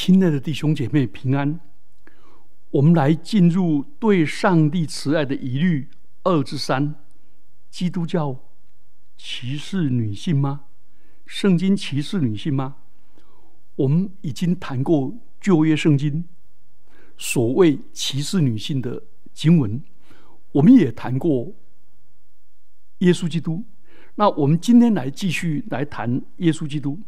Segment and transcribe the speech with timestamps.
[0.00, 1.58] 亲爱的弟兄姐妹，平安！
[2.70, 5.88] 我们来进入对上帝慈爱的疑虑
[6.22, 6.94] 二至三：
[7.68, 8.38] 基督教
[9.16, 10.66] 歧视女性吗？
[11.26, 12.76] 圣经歧视女性吗？
[13.74, 16.24] 我们已经谈过旧约圣经
[17.16, 19.02] 所谓歧视女性的
[19.34, 19.82] 经文，
[20.52, 21.52] 我们也谈过
[22.98, 23.64] 耶稣基督。
[24.14, 27.00] 那我们今天来继续来谈耶稣基督。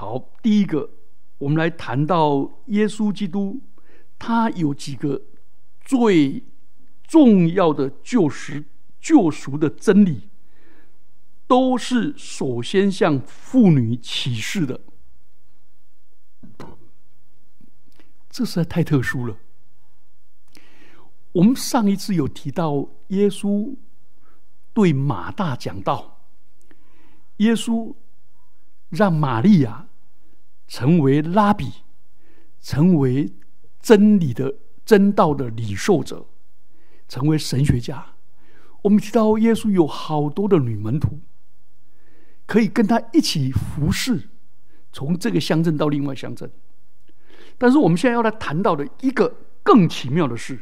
[0.00, 0.90] 好，第一个，
[1.38, 3.60] 我们来谈到耶稣基督，
[4.16, 5.20] 他有几个
[5.80, 6.44] 最
[7.02, 8.62] 重要的救赎、
[9.00, 10.28] 救赎的真理，
[11.48, 14.80] 都是首先向妇女启示的。
[18.30, 19.36] 这实在太特殊了。
[21.32, 23.74] 我们上一次有提到，耶稣
[24.72, 26.20] 对马大讲道，
[27.38, 27.92] 耶稣
[28.90, 29.86] 让玛利亚。
[30.68, 31.72] 成为拉比，
[32.60, 33.32] 成为
[33.80, 36.26] 真理的真道的领受者，
[37.08, 38.14] 成为神学家。
[38.82, 41.18] 我们提到耶稣有好多的女门徒，
[42.46, 44.28] 可以跟他一起服侍，
[44.92, 46.48] 从这个乡镇到另外乡镇。
[47.56, 50.60] 但是我们现在要来谈到的一个更奇妙的事：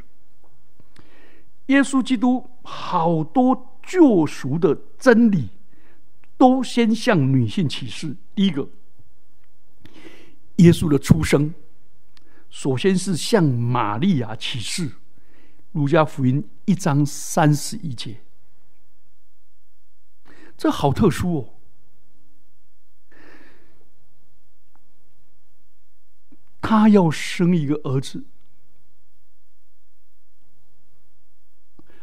[1.66, 5.50] 耶稣基督好多救赎的真理，
[6.38, 8.16] 都先向女性启示。
[8.34, 8.68] 第一个。
[10.56, 11.54] 耶稣的出生，
[12.48, 14.88] 首先是向玛利亚启示，
[15.72, 18.22] 《路加福音》一章三十一节，
[20.56, 21.52] 这好特殊哦。
[26.62, 28.24] 他要生一个儿子。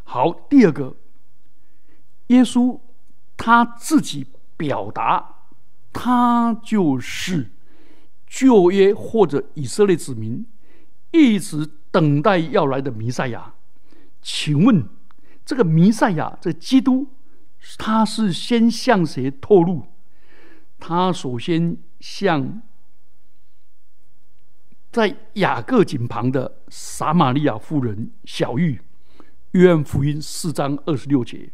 [0.03, 0.95] 好，第二个，
[2.27, 2.79] 耶稣
[3.35, 5.47] 他自己表达，
[5.91, 7.49] 他就是。
[8.33, 10.43] 旧约或者以色列子民
[11.11, 13.53] 一直等待要来的弥赛亚，
[14.23, 14.89] 请问
[15.45, 17.09] 这个弥赛亚，这基督，
[17.77, 19.85] 他是先向谁透露？
[20.79, 22.63] 他首先向
[24.91, 28.81] 在雅各井旁的撒玛利亚妇人小玉，
[29.51, 31.51] 约翰福音四章二十六节，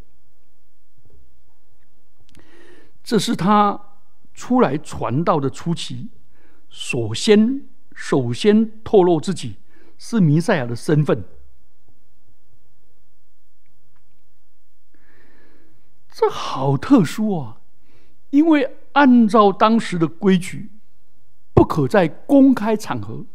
[3.04, 3.98] 这是他
[4.34, 6.10] 出来传道的初期。
[6.70, 9.58] 首先，首先透露自己
[9.98, 11.26] 是弥赛亚的身份，
[16.12, 17.62] 这好特殊啊！
[18.30, 20.70] 因为按照当时的规矩，
[21.54, 23.26] 不可在公开场合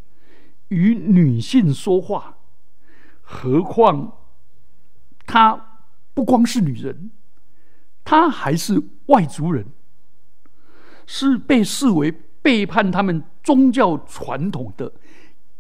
[0.68, 2.38] 与女性说话，
[3.20, 4.18] 何况
[5.26, 5.80] 她
[6.14, 7.10] 不光是女人，
[8.04, 9.66] 她还是外族人，
[11.04, 12.20] 是被视为。
[12.44, 14.92] 背叛他们宗教传统的、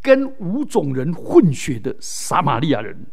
[0.02, 3.06] 跟五种人混血的撒玛利亚人。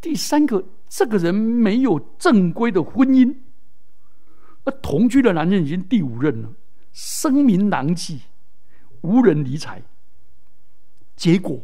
[0.00, 3.36] 第三个，这个人没有正规的婚姻，
[4.64, 6.54] 而同居的男人已经第五任了，
[6.90, 8.20] 声名狼藉，
[9.02, 9.82] 无人理睬。
[11.14, 11.62] 结果，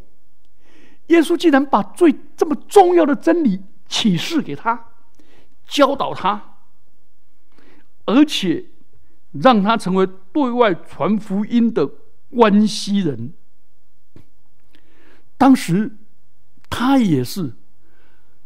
[1.06, 4.90] 耶稣竟然把最这么重要的真理启示给他，
[5.66, 6.58] 教导他，
[8.04, 8.66] 而且。
[9.32, 11.86] 让他成为对外传福音的
[12.30, 13.32] 关系人。
[15.36, 15.96] 当时
[16.68, 17.54] 他也是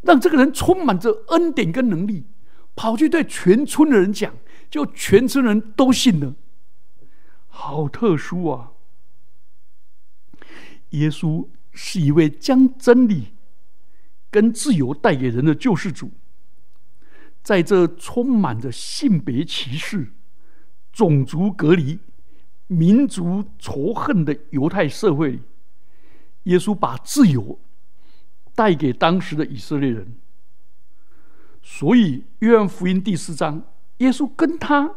[0.01, 2.25] 让这个人充满着恩典跟能力，
[2.75, 4.35] 跑去对全村的人讲，
[4.69, 6.35] 就全村人都信了。
[7.47, 8.71] 好特殊啊！
[10.89, 13.33] 耶稣是一位将真理
[14.29, 16.11] 跟自由带给人的救世主，
[17.41, 20.13] 在这充满着性别歧视。
[20.93, 21.99] 种族隔离、
[22.67, 25.41] 民族仇恨的犹太社会里，
[26.43, 27.59] 耶稣把自由
[28.53, 30.15] 带给当时的以色列人。
[31.63, 33.63] 所以，约翰福音第四章，
[33.97, 34.93] 耶稣跟他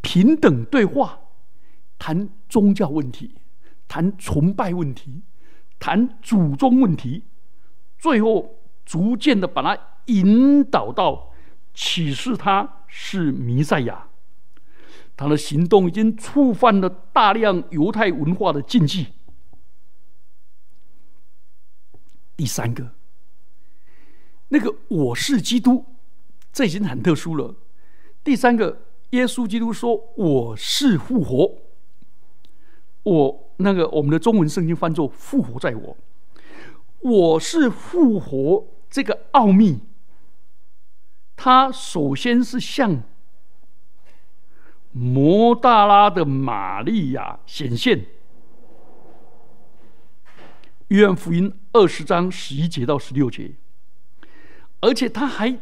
[0.00, 1.18] 平等对话，
[1.98, 3.34] 谈宗教问题，
[3.88, 5.22] 谈崇拜问题，
[5.80, 7.24] 谈祖宗问题，
[7.98, 11.32] 最后逐渐的把他引导到
[11.74, 14.06] 启示他是弥赛亚。
[15.16, 19.06] 他的行动已经触犯了大量犹太文化的禁忌。
[22.36, 22.92] 第三个，
[24.48, 25.86] 那个我是基督，
[26.52, 27.54] 这已经很特殊了。
[28.22, 31.56] 第三个，耶稣基督说我是复活，
[33.04, 35.96] 我那个我们的中文圣经翻作复活在我，
[37.00, 39.80] 我是复活这个奥秘，
[41.36, 43.02] 他首先是向。
[44.98, 48.06] 摩大拉的玛利亚显现。
[50.88, 53.56] 约翰福音二十章十一节到十六节，
[54.80, 55.58] 而且他还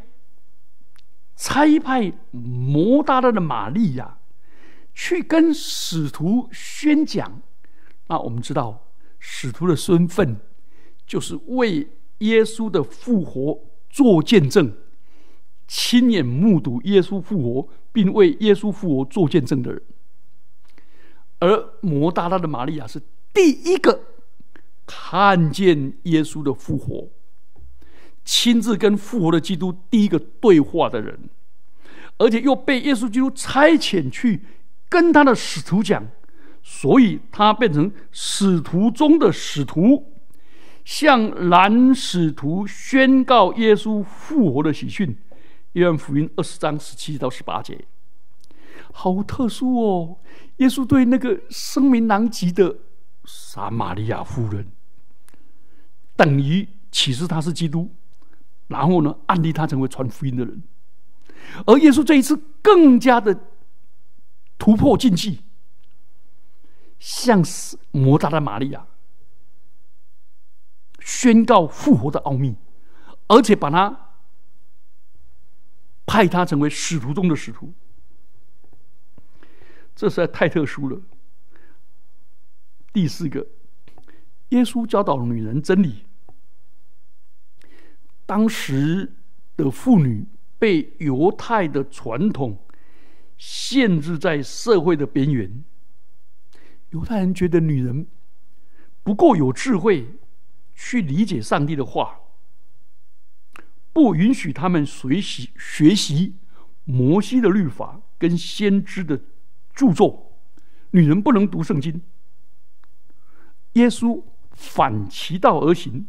[1.35, 4.19] 差派摩大拉的玛利亚
[4.95, 7.43] 去跟使徒宣讲。
[8.07, 8.87] 那我们知道，
[9.19, 10.39] 使徒的身份
[11.05, 11.89] 就是为
[12.19, 13.59] 耶稣的复活
[13.91, 14.73] 做见证，
[15.67, 19.81] 亲眼目睹耶稣复活，并为耶稣复活做见证的人。
[21.39, 23.01] 而摩大拉的玛利亚是
[23.33, 23.99] 第一个。
[24.87, 27.09] 看见耶稣的复活，
[28.23, 31.19] 亲自跟复活的基督第一个对话的人，
[32.19, 34.43] 而且又被耶稣基督差遣去
[34.91, 36.07] 跟他的使徒讲，
[36.63, 40.13] 所以他变成使徒中的使徒，
[40.85, 45.17] 向男使徒宣告耶稣复活的喜讯。
[45.75, 47.85] 约翰福音二十章十七到十八节，
[48.93, 50.19] 好特殊哦！
[50.57, 52.77] 耶稣对那个声名狼藉的。
[53.27, 54.71] 撒玛利亚夫人
[56.15, 57.91] 等于启示他是基督，
[58.67, 60.63] 然后呢，安利他成为传福音的人。
[61.65, 63.35] 而耶稣这一次更加的
[64.59, 65.41] 突破禁忌，
[66.99, 67.43] 向
[67.93, 68.87] 摩大的玛利亚
[71.01, 72.55] 宣告复活的奥秘，
[73.29, 74.14] 而且把他
[76.07, 77.73] 派他成为使徒中的使徒，
[79.95, 81.01] 这实在太特殊了。
[82.93, 83.47] 第四个，
[84.51, 86.05] 耶稣教导女人真理。
[88.27, 89.13] 当时
[89.57, 90.25] 的妇女
[90.59, 92.59] 被犹太的传统
[93.37, 95.65] 限制在社会的边缘。
[96.91, 98.07] 犹太人觉得女人
[99.03, 100.07] 不够有智慧
[100.75, 102.21] 去理解上帝的话，
[103.95, 106.35] 不允许他们学习学习
[106.85, 109.19] 摩西的律法跟先知的
[109.75, 110.37] 著作。
[110.91, 112.03] 女人不能读圣经。
[113.73, 116.07] 耶稣反其道而行，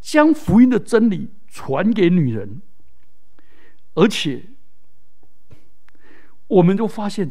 [0.00, 2.62] 将福音的真理传给女人，
[3.94, 4.44] 而且
[6.46, 7.30] 我们就发现，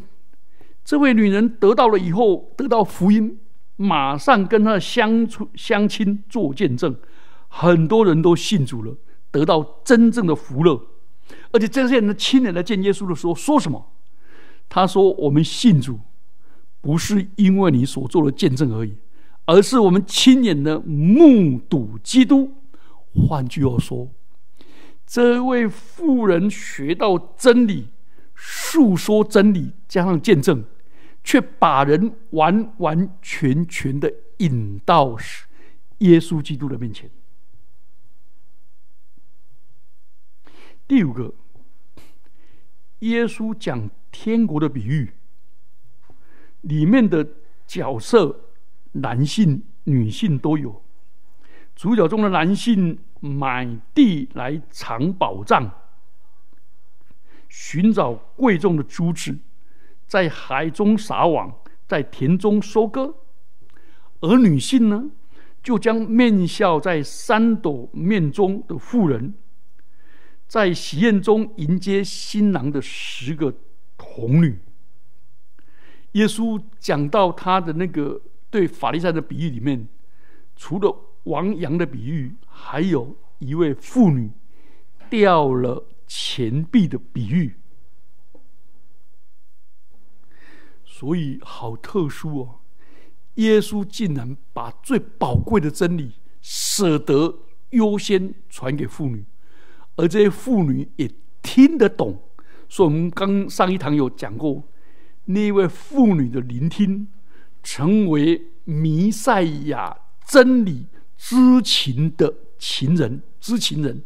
[0.84, 3.40] 这位女人得到了以后，得到福音，
[3.78, 6.96] 马上跟她的乡村乡亲做见证，
[7.48, 8.96] 很多人都信主了，
[9.32, 10.80] 得到真正的福乐。
[11.52, 13.92] 而且这些人亲眼来见耶稣的时候，说什么？
[14.70, 16.00] 他说：“我们信主，
[16.80, 18.96] 不是因为你所做的见证而已。”
[19.46, 22.54] 而是我们亲眼的目睹基督。
[23.14, 24.10] 换句话说，
[25.06, 27.88] 这位妇人学到真理，
[28.36, 30.64] 诉说真理，加上见证，
[31.24, 35.18] 却把人完完全全的引到
[35.98, 37.10] 耶稣基督的面前。
[40.92, 41.34] 第五个，
[43.00, 45.14] 耶稣讲天国的比喻，
[46.60, 47.26] 里面的
[47.66, 48.38] 角色。
[48.92, 50.84] 男性、女性都有。
[51.78, 53.66] 主角中的男性买
[53.96, 55.72] 地来藏宝藏，
[57.48, 59.40] 寻找贵重的珠子，
[60.08, 61.56] 在海中撒网，
[61.88, 63.14] 在田中收割；
[64.20, 65.06] 而女性呢，
[65.64, 69.34] 就将面笑在三朵面中的妇人，
[70.52, 73.56] 在喜宴中迎接新郎的十个
[73.98, 74.60] 童女。
[76.12, 78.22] 耶稣讲到他的那个。
[78.50, 79.88] 对法利赛的比喻里面，
[80.58, 80.94] 除了
[81.24, 84.30] 王羊的比喻，还有一位妇女
[85.10, 87.56] 掉了钱币的比喻，
[90.84, 92.60] 所以好特殊哦！
[93.36, 97.40] 耶稣竟然把最宝贵的真理舍得
[97.70, 99.24] 优先传给妇女，
[99.96, 101.10] 而这些妇女也
[101.42, 102.22] 听得懂。
[102.70, 104.64] 所以我们刚上一堂有讲过，
[105.26, 107.08] 那位妇女的聆听。
[107.64, 109.96] 成为弥赛亚
[110.26, 114.02] 真理知情的情人，知情人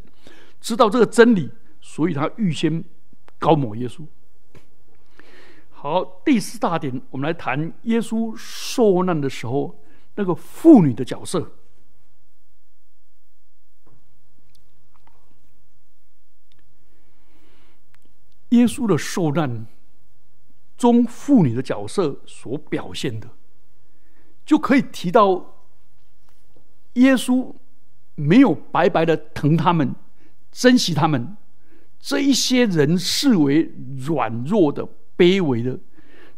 [0.60, 1.50] 知道这个真理，
[1.80, 2.84] 所以他预先
[3.40, 4.06] 高抹耶稣。
[5.70, 9.82] 好，第四大点，我们来谈耶稣受难的时候
[10.16, 11.50] 那个妇女的角色。
[18.50, 19.66] 耶稣的受难
[20.78, 23.30] 中，妇女的角色所表现的。
[24.46, 25.56] 就可以提到，
[26.94, 27.54] 耶稣
[28.14, 29.96] 没有白白的疼他们、
[30.52, 31.36] 珍惜他们，
[32.00, 34.88] 这一些人视为软弱的、
[35.18, 35.80] 卑微的，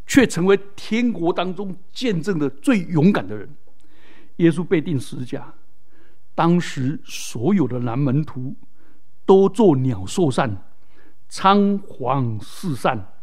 [0.06, 3.50] 却成为天国当中见证的最勇敢的人。
[4.38, 5.54] 耶稣被钉十字架，
[6.34, 8.56] 当时所有的男门徒
[9.26, 10.67] 都做鸟兽散，
[11.28, 13.14] 仓皇四散。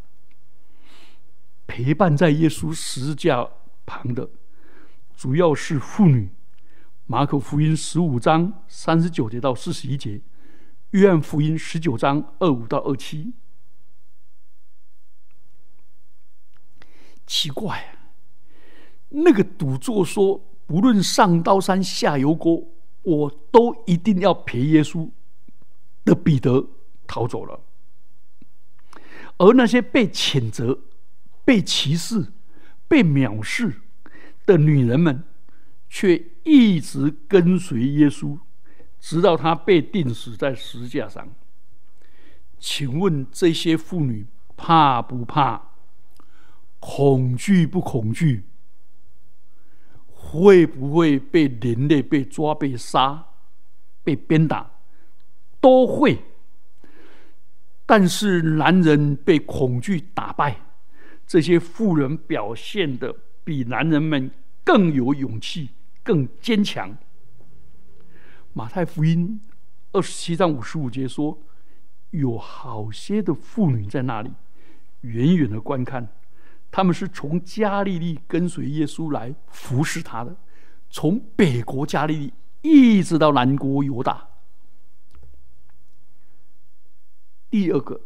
[1.67, 3.49] 陪伴在耶稣十字架
[3.87, 4.29] 旁的，
[5.17, 6.31] 主要是妇女。
[7.07, 10.21] 马可福音十五章三十九节到四十一节，
[10.91, 13.33] 约翰福音十九章二五到二七。
[17.27, 18.13] 奇怪啊，
[19.09, 22.63] 那个赌作说，不论上刀山下油锅，
[23.03, 25.11] 我都一定要陪耶稣
[26.05, 26.67] 的彼得
[27.07, 27.59] 逃走了。
[29.39, 30.81] 而那些被谴责、
[31.45, 32.33] 被歧视、
[32.87, 33.81] 被藐视
[34.47, 35.25] 的女人们，
[35.89, 38.39] 却一直跟随耶稣，
[39.01, 41.29] 直到他被钉死在十字架上。
[42.59, 44.27] 请问这些妇女
[44.57, 45.61] 怕不怕？
[46.79, 48.45] 恐惧不恐惧？
[50.07, 53.27] 会不会被连累、被抓、被杀、
[54.03, 54.71] 被鞭打？
[55.61, 56.23] 都会。
[57.87, 60.57] 但是男人被恐惧打败，
[61.27, 63.15] 这些妇人表现的
[63.45, 64.31] 比男人们
[64.65, 65.69] 更有勇气、
[66.03, 66.97] 更坚强。
[68.55, 69.41] 马太福音
[69.93, 71.39] 二十七章五十五节说，
[72.11, 74.31] 有好些的妇女在那里
[75.03, 76.09] 远远的观看，
[76.71, 80.35] 他们是从加利利跟随耶稣来服侍他的，
[80.89, 84.27] 从北国加利利一直到南国犹大。
[87.55, 88.01] 第二个，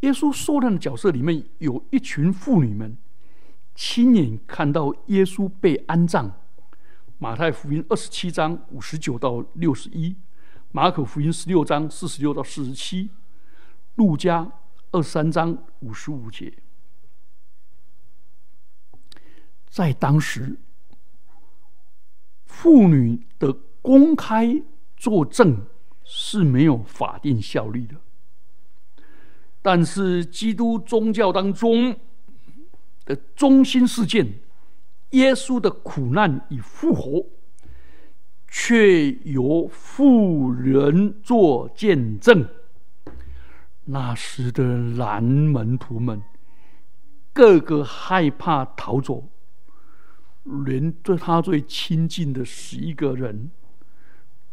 [0.00, 2.94] 耶稣受难的角色里面有一群妇女们，
[3.74, 6.30] 亲眼看到耶稣被安葬。
[7.16, 10.14] 马太福音二十七章五十九到六十一，
[10.72, 13.08] 马可福音十六章四十六到四十七，
[13.94, 14.46] 路加
[14.90, 16.52] 二十三章五十五节。
[19.70, 20.58] 在当时，
[22.44, 23.50] 妇女的
[23.80, 24.62] 公开
[24.98, 25.64] 作证。
[26.04, 27.96] 是没有法定效力的，
[29.62, 31.96] 但是基督宗教当中
[33.04, 34.40] 的中心事件——
[35.10, 37.26] 耶稣的苦难与复活，
[38.48, 42.48] 却由妇人做见证。
[43.84, 46.22] 那时的男门徒们
[47.32, 49.28] 个个害怕逃走，
[50.64, 53.50] 连对他最亲近的十一个人。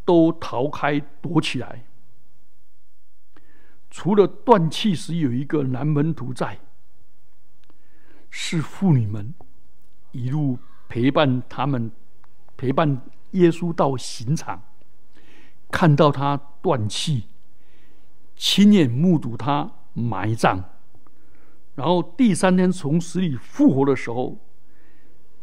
[0.04, 1.84] 都逃开躲起来，
[3.90, 6.58] 除了断气时有一个男门徒在，
[8.30, 9.34] 是妇女们
[10.12, 11.90] 一路陪伴他们，
[12.56, 13.02] 陪伴
[13.32, 14.62] 耶稣到刑场，
[15.70, 17.28] 看到他断气，
[18.36, 20.64] 亲眼目睹他埋葬，
[21.74, 24.38] 然后第三天从死里复活的时候，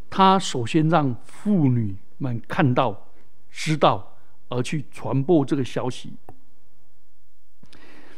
[0.09, 3.07] 他首先让妇女们看到，
[3.49, 4.16] 知道。
[4.49, 6.13] 而去传播这个消息。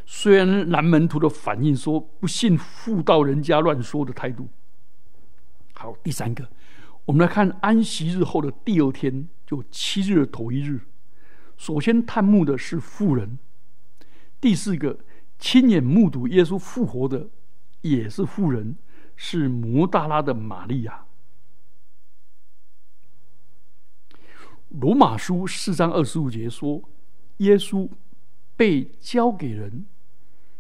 [0.06, 4.50] 虽然南门徒的反应说不信妇道人家乱说的态度。
[5.74, 6.50] 好，第三个，
[7.06, 10.82] 我们来看安息日后的第二天，就七日的头一日。
[11.58, 13.38] 首先探墓的是妇人。
[14.42, 15.00] 第四个，
[15.38, 17.30] 亲眼目睹耶稣复活的
[17.82, 18.76] 也是妇人，
[19.16, 21.06] 是摩大拉的玛利亚。
[24.70, 26.80] 罗马书四章二十五节说
[27.38, 27.90] ：“耶稣
[28.56, 29.88] 被交给人，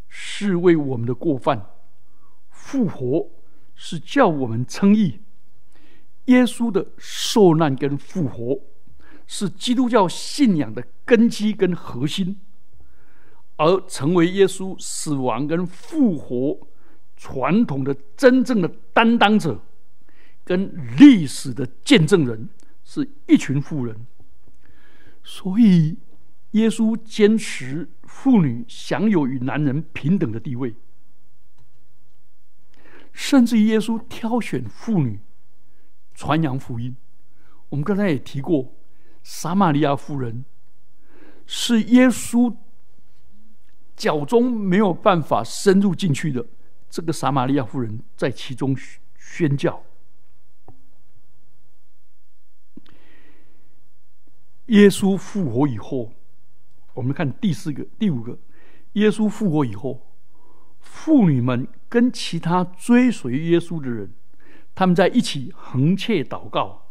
[0.07, 1.59] 是为我们的过犯；
[2.49, 3.29] 复活
[3.75, 5.19] 是叫我们称义。
[6.25, 8.59] 耶稣的受难跟复活，
[9.27, 12.39] 是基督教信仰的根基跟核心，
[13.57, 16.67] 而成为耶稣死亡跟复活
[17.15, 19.61] 传统的真正的担当者，
[20.43, 22.49] 跟历史的见证人。”
[22.91, 24.07] 是一群妇人，
[25.23, 25.95] 所以
[26.53, 30.73] 耶稣坚持妇女享有与男人平等的地位，
[33.13, 35.19] 甚至耶稣挑选妇女
[36.15, 36.95] 传扬福音。
[37.69, 38.73] 我们刚才也提过，
[39.21, 40.43] 撒玛利亚妇人
[41.45, 42.57] 是耶稣
[43.95, 46.43] 脚中没有办法深入进去的，
[46.89, 48.75] 这个撒玛利亚妇人在其中
[49.15, 49.83] 宣教。
[54.69, 56.13] 耶稣复活以后，
[56.93, 58.37] 我们看第四个、第五个。
[58.93, 60.07] 耶稣复活以后，
[60.79, 64.11] 妇女们跟其他追随耶稣的人，
[64.75, 66.87] 他们在一起横切祷告，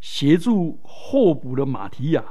[0.00, 2.22] 协助候补的马提亚，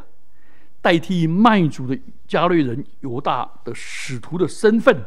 [0.81, 5.03] 代替卖主的加略人犹大的使徒的身份，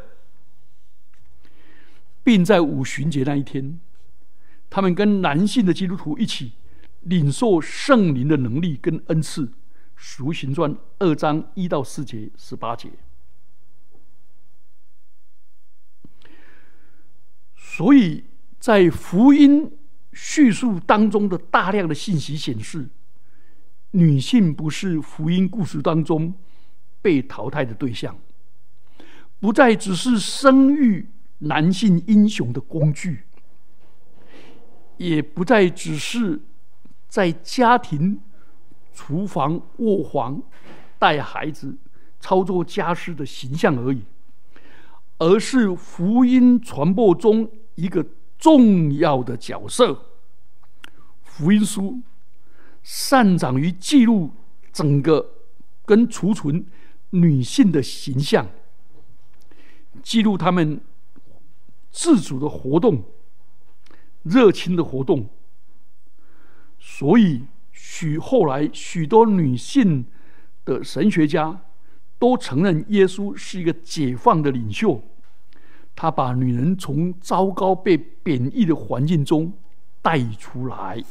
[2.23, 3.79] 并在五旬节那一天，
[4.69, 6.53] 他们跟男性的基督徒一起
[7.01, 9.45] 领受圣灵的能力跟恩赐。
[10.01, 12.89] 《赎行传》二章一到四节、十八节。
[17.57, 18.23] 所以，
[18.57, 19.77] 在福音
[20.13, 22.87] 叙述当中的大量的信息显示，
[23.91, 26.33] 女性不是福音故事当中
[27.01, 28.17] 被淘汰的对象，
[29.41, 33.25] 不再只是生育男性英雄的工具，
[34.95, 36.39] 也不再只是
[37.09, 38.21] 在家庭
[38.99, 40.41] 厨房卧房
[40.97, 41.77] 带孩子、
[42.19, 44.03] 操作家事的形象而已，
[45.19, 48.05] 而是福音传播中一个。
[48.39, 50.05] 重要的角色，
[51.23, 51.99] 福音书
[52.81, 54.31] 擅长于记录
[54.71, 55.31] 整个
[55.83, 56.65] 跟储存
[57.09, 58.47] 女性的形象，
[60.01, 60.79] 记录她们
[61.91, 63.03] 自主的活动、
[64.23, 65.27] 热情的活动。
[66.79, 67.43] 所以，
[67.81, 70.05] 许后来许多女性
[70.65, 71.61] 的神学家
[72.19, 75.01] 都承认耶稣是一个解放的领袖。
[75.95, 79.53] 他把女人从糟糕被贬义的环境中
[80.01, 81.01] 带出来。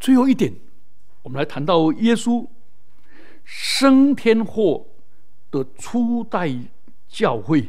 [0.00, 0.52] 最后一点，
[1.22, 2.46] 我们来谈到耶稣
[3.44, 4.88] 升天后
[5.52, 6.52] 的初代
[7.08, 7.68] 教会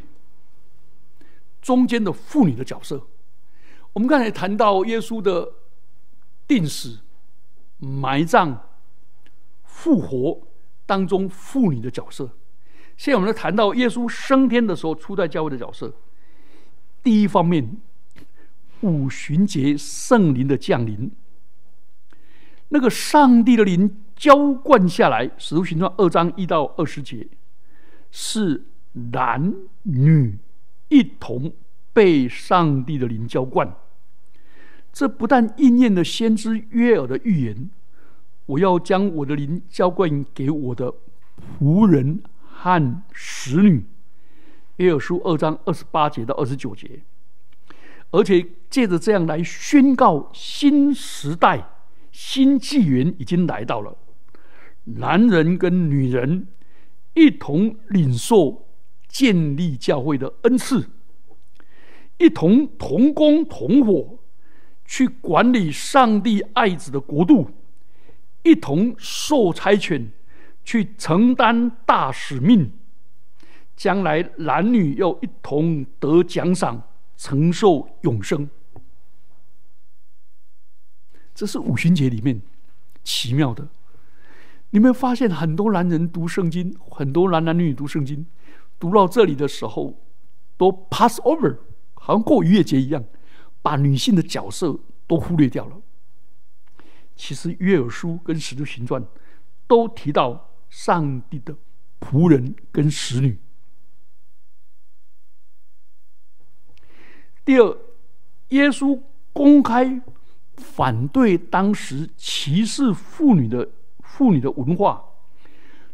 [1.61, 3.07] 中间的妇女的角色。
[3.93, 5.53] 我们刚才谈到耶稣的
[6.47, 6.99] 定死、
[7.77, 8.69] 埋葬、
[9.63, 10.41] 复活。
[10.89, 12.27] 当中妇女的角色，
[12.97, 15.93] 现在我们来谈到耶稣升天的时候，初代教会的角色。
[17.03, 17.77] 第一方面，
[18.81, 21.11] 五旬节圣灵的降临，
[22.69, 27.27] 那个上帝的灵浇灌下来，《使徒行传》二章一到二十节，
[28.09, 28.65] 是
[29.11, 29.53] 男
[29.83, 30.39] 女
[30.87, 31.53] 一同
[31.93, 33.75] 被上帝的灵浇灌。
[34.91, 37.69] 这不但应验了先知约尔的预言。
[38.47, 40.91] 我要将我的灵浇灌给我的
[41.59, 43.85] 仆人和使女，
[44.77, 47.01] 约尔书二章二十八节到二十九节，
[48.09, 51.69] 而且借着这样来宣告新时代、
[52.11, 53.95] 新纪元已经来到了，
[54.85, 56.47] 男人跟女人
[57.13, 58.65] 一同领受
[59.07, 60.89] 建立教会的恩赐，
[62.19, 64.19] 一同同工同伙
[64.85, 67.49] 去管理上帝爱子的国度。
[68.43, 70.07] 一同受差遣，
[70.63, 72.71] 去承担大使命。
[73.75, 76.81] 将来男女要一同得奖赏，
[77.17, 78.49] 承受永生。
[81.33, 82.41] 这是五旬节里面
[83.03, 83.67] 奇妙的。
[84.71, 88.25] 你们发现很多男人读圣经，很多男男女女读圣经，
[88.77, 89.99] 读到这里的时候，
[90.57, 91.57] 都 pass over，
[92.09, 93.05] 好像过逾越节一样，
[93.61, 95.79] 把女性的角色都忽略掉了。
[97.15, 99.05] 其实约尔书跟使徒行传
[99.67, 101.55] 都提到上帝的
[101.99, 103.39] 仆人跟使女。
[107.45, 107.77] 第二，
[108.47, 108.99] 耶稣
[109.31, 110.01] 公开
[110.57, 113.69] 反对当时歧视妇女的
[113.99, 115.05] 妇女的文化，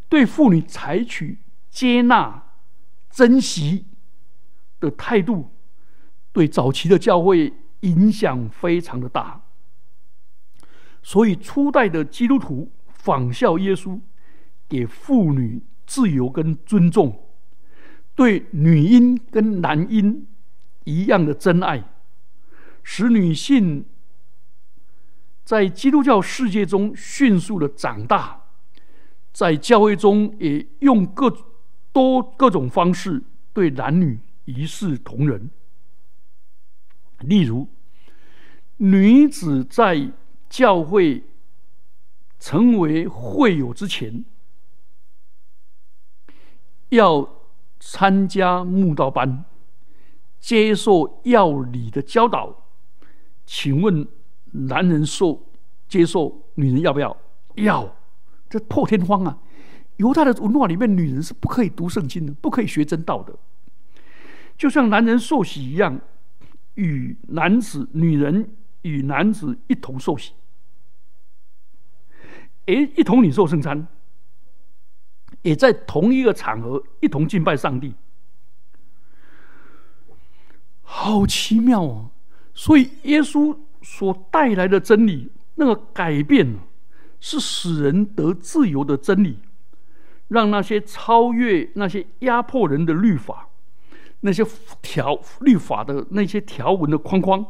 [0.07, 2.53] 对妇女采取接纳、
[3.09, 3.87] 珍惜
[4.79, 5.49] 的态度，
[6.35, 9.41] 对早期的教会影响非常的大。
[11.01, 13.97] 所以，初代的基督徒仿效耶稣，
[14.67, 17.17] 给妇女自由跟尊重，
[18.15, 20.27] 对女婴跟男婴
[20.83, 21.81] 一样的真爱，
[22.83, 23.85] 使女性
[25.45, 28.41] 在基督教世界中迅速的长大，
[29.31, 31.33] 在教会中也用各
[31.93, 35.49] 多各种方式对男女一视同仁。
[37.25, 37.67] 例如，
[38.77, 40.11] 女子在
[40.49, 41.23] 教会
[42.39, 44.23] 成为会友之前，
[46.89, 47.27] 要
[47.79, 49.45] 参加慕道班，
[50.39, 52.63] 接受要理的教导。
[53.45, 54.07] 请问，
[54.51, 55.43] 男人受
[55.87, 57.15] 接受，女人要不要？
[57.55, 57.95] 要，
[58.49, 59.37] 这破天荒啊！
[59.97, 63.33] 犹太的文化里面，女人是不可以读圣经的，不可以学真道的。
[64.57, 65.99] 就像男人受洗一样，
[66.75, 68.49] 与男子、女人
[68.83, 70.33] 与男子一同受洗。
[72.65, 73.87] 也一同领受圣餐，
[75.43, 77.93] 也在同一个场合一同敬拜上帝，
[80.81, 82.09] 好奇妙哦！
[82.55, 86.57] 所以耶稣所带来的真理，那个改变，
[87.19, 89.37] 是使人得自由的真理，
[90.29, 93.47] 让那些超越那些压迫人的律法、
[94.21, 94.43] 那些
[94.81, 97.45] 条律法的那些条文的框框，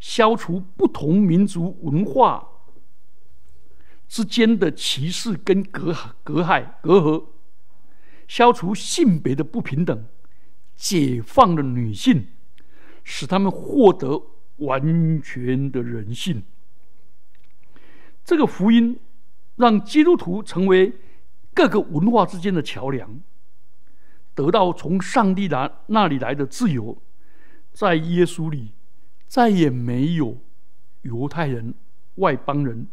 [0.00, 2.48] 消除不同民族文化。
[4.08, 7.24] 之间的歧视跟隔隔害隔阂，
[8.28, 10.04] 消除性别的不平等，
[10.76, 12.28] 解放了女性，
[13.02, 14.22] 使他们获得
[14.58, 16.44] 完全的人性。
[18.24, 18.96] 这个福音
[19.56, 20.92] 让基督徒成为
[21.52, 23.20] 各个文化之间的桥梁，
[24.36, 26.96] 得到从上帝那那里来的自由，
[27.72, 28.70] 在耶稣里
[29.26, 30.38] 再也没有
[31.02, 31.74] 犹太人、
[32.14, 32.86] 外邦人、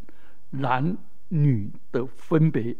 [0.50, 0.96] 男
[1.28, 2.74] 女的分别，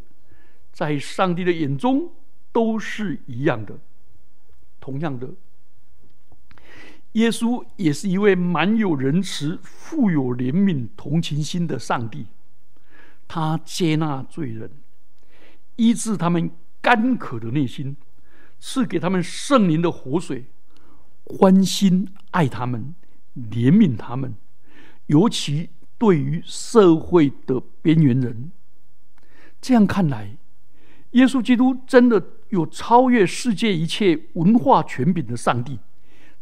[0.72, 2.10] 在上帝的眼中。
[2.54, 3.76] 都是一样的，
[4.78, 5.28] 同样的，
[7.14, 12.28] 耶稣也是一位满有仁慈、富有怜悯、同情心的上帝。
[13.26, 14.70] 他接纳罪人，
[15.74, 16.48] 医治他们
[16.80, 17.96] 干渴的内心，
[18.66, 20.46] 赐给他们圣灵的活水，
[21.22, 22.94] 关心爱他们，
[23.36, 24.34] 怜悯他们，
[25.08, 28.50] 尤其对于社会的边缘人。
[29.60, 30.38] 这样看来，
[31.10, 32.30] 耶稣基督真的。
[32.50, 35.80] 有超越世界一切文化权柄的上帝，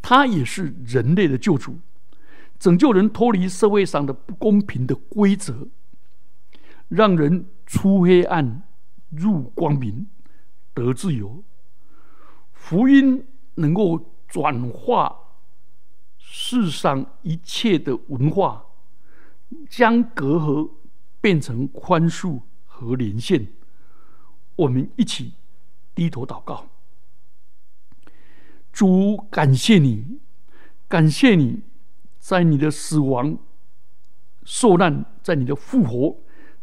[0.03, 1.79] 他也是人类的救主，
[2.59, 5.69] 拯救人脱离社会上的不公平的规则，
[6.89, 8.63] 让人出黑暗
[9.09, 10.07] 入光明，
[10.75, 11.43] 得自由。
[12.63, 15.15] 福音能够转化
[16.17, 18.65] 世上一切的文化，
[19.69, 20.71] 将隔阂
[21.21, 23.49] 变成宽恕和连线。
[24.55, 25.33] 我们一起。
[25.95, 26.69] 低头祷告，
[28.73, 30.21] 主感谢你，
[30.89, 31.61] 感谢你
[32.19, 33.37] 在你的死亡、
[34.43, 36.17] 受难，在你的复活，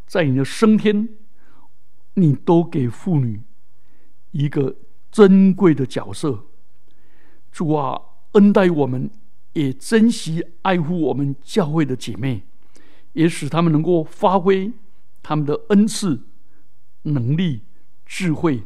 [0.08, 1.10] 在你的升天，
[2.16, 3.40] 你都给妇女
[4.32, 4.76] 一个
[5.12, 6.46] 珍贵的角色。
[7.52, 8.00] 主啊，
[8.34, 9.10] 恩待我们，
[9.54, 12.44] 也珍惜爱护我们教会的姐妹，
[13.14, 14.72] 也使他们能够发挥
[15.24, 16.24] 他们的恩赐、
[17.04, 17.62] 能力、
[18.06, 18.64] 智慧。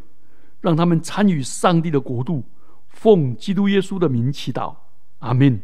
[0.62, 2.45] 让他们参与上帝的国度，
[2.88, 4.73] 奉基督耶稣的名祈祷，
[5.19, 5.62] 阿门。